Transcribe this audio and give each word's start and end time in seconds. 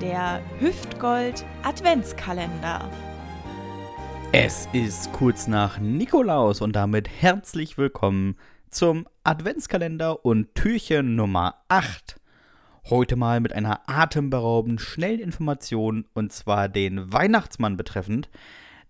Der 0.00 0.40
Hüftgold 0.60 1.44
Adventskalender. 1.64 2.88
Es 4.30 4.68
ist 4.72 5.12
kurz 5.12 5.48
nach 5.48 5.80
Nikolaus 5.80 6.60
und 6.60 6.76
damit 6.76 7.08
herzlich 7.08 7.78
willkommen 7.78 8.36
zum 8.70 9.08
Adventskalender 9.24 10.24
und 10.24 10.54
Türchen 10.54 11.16
Nummer 11.16 11.56
8. 11.66 12.14
Heute 12.88 13.16
mal 13.16 13.40
mit 13.40 13.52
einer 13.52 13.80
atemberaubenden 13.88 14.78
schnellen 14.78 15.18
Information 15.18 16.04
und 16.14 16.32
zwar 16.32 16.68
den 16.68 17.12
Weihnachtsmann 17.12 17.76
betreffend. 17.76 18.28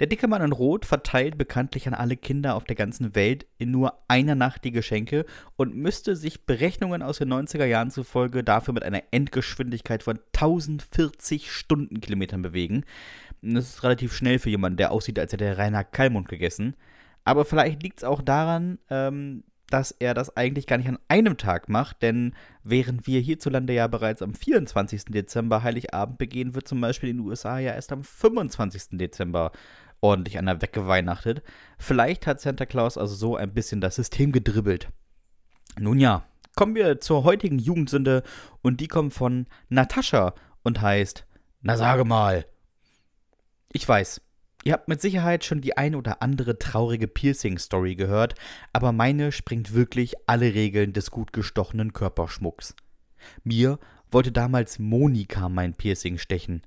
Der 0.00 0.06
dicke 0.06 0.28
Mann 0.28 0.42
in 0.42 0.52
Rot 0.52 0.86
verteilt 0.86 1.36
bekanntlich 1.36 1.88
an 1.88 1.94
alle 1.94 2.16
Kinder 2.16 2.54
auf 2.54 2.64
der 2.64 2.76
ganzen 2.76 3.16
Welt 3.16 3.46
in 3.58 3.72
nur 3.72 3.98
einer 4.06 4.36
Nacht 4.36 4.62
die 4.62 4.70
Geschenke 4.70 5.26
und 5.56 5.74
müsste 5.74 6.14
sich 6.14 6.46
Berechnungen 6.46 7.02
aus 7.02 7.18
den 7.18 7.32
90er 7.32 7.64
Jahren 7.64 7.90
zufolge 7.90 8.44
dafür 8.44 8.74
mit 8.74 8.84
einer 8.84 9.02
Endgeschwindigkeit 9.10 10.04
von 10.04 10.20
1040 10.34 11.50
Stundenkilometern 11.50 12.42
bewegen. 12.42 12.84
Das 13.42 13.68
ist 13.68 13.82
relativ 13.82 14.14
schnell 14.14 14.38
für 14.38 14.50
jemanden, 14.50 14.76
der 14.76 14.92
aussieht, 14.92 15.18
als 15.18 15.32
hätte 15.32 15.44
er 15.44 15.58
Rainer 15.58 15.82
Kallmund 15.84 16.28
gegessen. 16.28 16.76
Aber 17.24 17.44
vielleicht 17.44 17.82
liegt 17.82 17.98
es 17.98 18.04
auch 18.04 18.22
daran, 18.22 18.78
ähm, 18.90 19.42
dass 19.70 19.90
er 19.90 20.14
das 20.14 20.34
eigentlich 20.36 20.66
gar 20.66 20.78
nicht 20.78 20.88
an 20.88 20.98
einem 21.08 21.36
Tag 21.36 21.68
macht, 21.68 22.02
denn 22.02 22.34
während 22.64 23.06
wir 23.06 23.20
hierzulande 23.20 23.74
ja 23.74 23.86
bereits 23.86 24.22
am 24.22 24.34
24. 24.34 25.06
Dezember 25.06 25.62
Heiligabend 25.62 26.18
begehen, 26.18 26.54
wird 26.54 26.66
zum 26.66 26.80
Beispiel 26.80 27.10
in 27.10 27.18
den 27.18 27.26
USA 27.26 27.58
ja 27.58 27.74
erst 27.74 27.92
am 27.92 28.02
25. 28.02 28.98
Dezember 28.98 29.52
ordentlich 30.00 30.38
einer 30.38 30.60
weggeweihnachtet. 30.62 31.42
Vielleicht 31.78 32.26
hat 32.26 32.40
Santa 32.40 32.66
Claus 32.66 32.98
also 32.98 33.14
so 33.14 33.36
ein 33.36 33.52
bisschen 33.52 33.80
das 33.80 33.96
System 33.96 34.32
gedribbelt. 34.32 34.88
Nun 35.78 35.98
ja, 35.98 36.24
kommen 36.56 36.74
wir 36.74 37.00
zur 37.00 37.24
heutigen 37.24 37.58
Jugendsünde 37.58 38.22
und 38.62 38.80
die 38.80 38.88
kommt 38.88 39.14
von 39.14 39.46
Natascha 39.68 40.34
und 40.62 40.80
heißt, 40.80 41.24
na 41.60 41.76
sage 41.76 42.04
mal. 42.04 42.46
Ich 43.72 43.86
weiß, 43.86 44.20
Ihr 44.64 44.72
habt 44.72 44.88
mit 44.88 45.00
Sicherheit 45.00 45.44
schon 45.44 45.60
die 45.60 45.76
ein 45.76 45.94
oder 45.94 46.20
andere 46.20 46.58
traurige 46.58 47.06
Piercing-Story 47.06 47.94
gehört, 47.94 48.34
aber 48.72 48.92
meine 48.92 49.30
springt 49.32 49.72
wirklich 49.72 50.14
alle 50.26 50.52
Regeln 50.52 50.92
des 50.92 51.10
gut 51.10 51.32
gestochenen 51.32 51.92
Körperschmucks. 51.92 52.74
Mir 53.44 53.78
wollte 54.10 54.32
damals 54.32 54.78
Monika 54.78 55.48
mein 55.48 55.74
Piercing 55.74 56.18
stechen. 56.18 56.62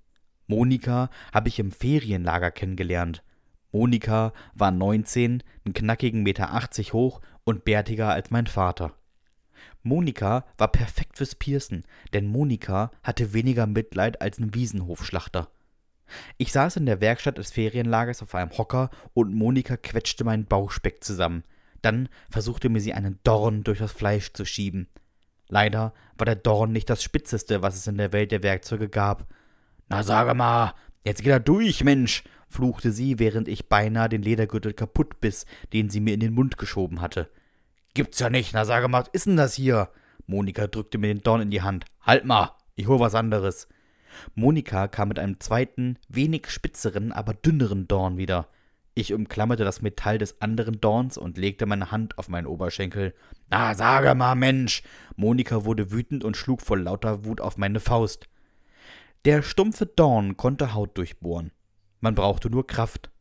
Monika 0.47 1.09
habe 1.33 1.49
ich 1.49 1.59
im 1.59 1.71
Ferienlager 1.71 2.51
kennengelernt. 2.51 3.23
Monika 3.71 4.33
war 4.53 4.71
19, 4.71 5.43
einen 5.65 5.73
knackigen 5.73 6.23
Meter 6.23 6.53
80 6.53 6.93
hoch 6.93 7.21
und 7.43 7.63
bärtiger 7.63 8.09
als 8.09 8.31
mein 8.31 8.47
Vater. 8.47 8.93
Monika 9.83 10.45
war 10.57 10.71
perfekt 10.71 11.17
fürs 11.17 11.35
Piercen, 11.35 11.83
denn 12.13 12.27
Monika 12.27 12.91
hatte 13.03 13.33
weniger 13.33 13.67
Mitleid 13.67 14.21
als 14.21 14.37
ein 14.37 14.53
Wiesenhofschlachter. 14.53 15.49
Ich 16.37 16.51
saß 16.51 16.75
in 16.75 16.85
der 16.85 17.01
Werkstatt 17.01 17.37
des 17.37 17.51
Ferienlagers 17.51 18.21
auf 18.21 18.35
einem 18.35 18.55
Hocker 18.57 18.89
und 19.13 19.33
Monika 19.33 19.77
quetschte 19.77 20.23
meinen 20.23 20.45
Bauchspeck 20.45 21.03
zusammen. 21.03 21.43
Dann 21.81 22.09
versuchte 22.29 22.69
mir 22.69 22.81
sie 22.81 22.93
einen 22.93 23.19
Dorn 23.23 23.63
durch 23.63 23.79
das 23.79 23.91
Fleisch 23.91 24.33
zu 24.33 24.45
schieben. 24.45 24.87
Leider 25.47 25.93
war 26.17 26.25
der 26.25 26.35
Dorn 26.35 26.71
nicht 26.71 26.89
das 26.89 27.01
spitzeste, 27.01 27.61
was 27.61 27.75
es 27.75 27.87
in 27.87 27.97
der 27.97 28.13
Welt 28.13 28.31
der 28.31 28.43
Werkzeuge 28.43 28.87
gab. 28.87 29.27
Na 29.91 30.03
sage 30.03 30.35
mal, 30.35 30.73
jetzt 31.03 31.21
geht 31.21 31.33
er 31.33 31.41
durch, 31.41 31.83
Mensch, 31.83 32.23
fluchte 32.47 32.93
sie, 32.93 33.19
während 33.19 33.49
ich 33.49 33.67
beinahe 33.67 34.07
den 34.07 34.21
Ledergürtel 34.21 34.71
kaputt 34.71 35.19
biss, 35.19 35.45
den 35.73 35.89
sie 35.89 35.99
mir 35.99 36.13
in 36.13 36.21
den 36.21 36.33
Mund 36.33 36.57
geschoben 36.57 37.01
hatte. 37.01 37.29
Gibt's 37.93 38.19
ja 38.19 38.29
nicht, 38.29 38.53
na 38.53 38.63
sage 38.63 38.87
mal, 38.87 39.01
was 39.01 39.09
ist 39.11 39.25
denn 39.25 39.35
das 39.35 39.53
hier? 39.53 39.89
Monika 40.27 40.67
drückte 40.67 40.97
mir 40.97 41.07
den 41.07 41.23
Dorn 41.23 41.41
in 41.41 41.51
die 41.51 41.61
Hand. 41.61 41.83
Halt 42.03 42.23
mal, 42.23 42.51
ich 42.75 42.87
hol 42.87 43.01
was 43.01 43.15
anderes. 43.15 43.67
Monika 44.33 44.87
kam 44.87 45.09
mit 45.09 45.19
einem 45.19 45.41
zweiten, 45.41 45.97
wenig 46.07 46.49
spitzeren, 46.49 47.11
aber 47.11 47.33
dünneren 47.33 47.89
Dorn 47.89 48.15
wieder. 48.15 48.47
Ich 48.93 49.13
umklammerte 49.13 49.65
das 49.65 49.81
Metall 49.81 50.17
des 50.19 50.41
anderen 50.41 50.79
Dorns 50.79 51.17
und 51.17 51.37
legte 51.37 51.65
meine 51.65 51.91
Hand 51.91 52.17
auf 52.17 52.29
meinen 52.29 52.47
Oberschenkel. 52.47 53.13
Na, 53.49 53.75
sage 53.75 54.15
mal, 54.15 54.35
Mensch! 54.35 54.83
Monika 55.17 55.65
wurde 55.65 55.91
wütend 55.91 56.23
und 56.23 56.37
schlug 56.37 56.61
vor 56.61 56.77
lauter 56.77 57.25
Wut 57.25 57.41
auf 57.41 57.57
meine 57.57 57.81
Faust. 57.81 58.29
Der 59.23 59.43
stumpfe 59.43 59.85
Dorn 59.85 60.35
konnte 60.35 60.73
Haut 60.73 60.97
durchbohren. 60.97 61.51
Man 61.99 62.15
brauchte 62.15 62.49
nur 62.49 62.65
Kraft. 62.65 63.11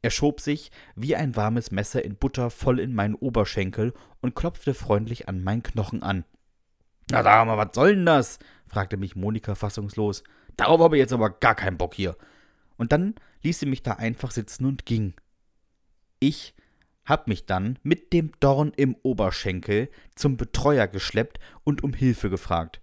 Er 0.00 0.10
schob 0.10 0.40
sich 0.40 0.70
wie 0.94 1.16
ein 1.16 1.34
warmes 1.34 1.72
Messer 1.72 2.04
in 2.04 2.14
Butter 2.14 2.48
voll 2.48 2.78
in 2.78 2.94
meinen 2.94 3.16
Oberschenkel 3.16 3.92
und 4.20 4.36
klopfte 4.36 4.72
freundlich 4.72 5.28
an 5.28 5.42
meinen 5.42 5.64
Knochen 5.64 6.04
an. 6.04 6.24
Na 7.10 7.24
sag 7.24 7.44
mal, 7.44 7.58
was 7.58 7.74
soll 7.74 7.96
denn 7.96 8.06
das? 8.06 8.38
fragte 8.68 8.96
mich 8.96 9.16
Monika 9.16 9.56
fassungslos. 9.56 10.22
Darauf 10.56 10.80
habe 10.80 10.96
ich 10.96 11.00
jetzt 11.00 11.12
aber 11.12 11.30
gar 11.30 11.56
keinen 11.56 11.76
Bock 11.76 11.94
hier. 11.94 12.16
Und 12.76 12.92
dann 12.92 13.16
ließ 13.42 13.58
sie 13.58 13.66
mich 13.66 13.82
da 13.82 13.94
einfach 13.94 14.30
sitzen 14.30 14.64
und 14.64 14.86
ging. 14.86 15.14
Ich 16.20 16.54
hab 17.04 17.26
mich 17.26 17.46
dann 17.46 17.80
mit 17.82 18.12
dem 18.12 18.30
Dorn 18.38 18.72
im 18.76 18.94
Oberschenkel 19.02 19.90
zum 20.14 20.36
Betreuer 20.36 20.86
geschleppt 20.86 21.40
und 21.64 21.82
um 21.82 21.94
Hilfe 21.94 22.30
gefragt. 22.30 22.80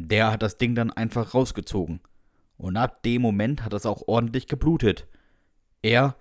Der 0.00 0.30
hat 0.30 0.42
das 0.42 0.58
Ding 0.58 0.76
dann 0.76 0.92
einfach 0.92 1.34
rausgezogen. 1.34 2.00
Und 2.56 2.76
ab 2.76 3.02
dem 3.02 3.20
Moment 3.20 3.64
hat 3.64 3.72
es 3.72 3.84
auch 3.84 4.06
ordentlich 4.06 4.46
geblutet. 4.46 5.08
Er, 5.82 6.14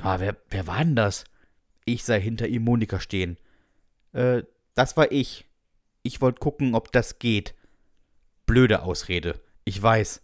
ah, 0.00 0.18
wer, 0.18 0.36
wer 0.48 0.66
war 0.66 0.78
denn 0.78 0.96
das? 0.96 1.24
Ich 1.84 2.04
sei 2.04 2.20
hinter 2.20 2.48
ihm 2.48 2.64
Monika 2.64 3.00
stehen. 3.00 3.36
Äh, 4.12 4.44
das 4.74 4.96
war 4.96 5.12
ich. 5.12 5.46
Ich 6.02 6.22
wollte 6.22 6.40
gucken, 6.40 6.74
ob 6.74 6.90
das 6.90 7.18
geht. 7.18 7.54
Blöde 8.46 8.82
Ausrede. 8.82 9.40
Ich 9.64 9.82
weiß. 9.82 10.22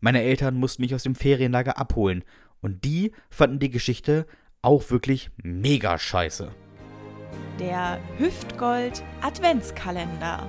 Meine 0.00 0.22
Eltern 0.22 0.56
mussten 0.56 0.82
mich 0.82 0.94
aus 0.94 1.02
dem 1.02 1.14
Ferienlager 1.14 1.78
abholen. 1.78 2.24
Und 2.62 2.84
die 2.84 3.12
fanden 3.28 3.58
die 3.58 3.70
Geschichte 3.70 4.26
auch 4.62 4.90
wirklich 4.90 5.30
mega 5.36 5.98
scheiße. 5.98 6.50
Der 7.60 8.00
Hüftgold 8.18 9.02
Adventskalender. 9.20 10.48